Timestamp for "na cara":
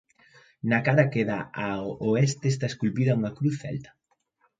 0.69-1.03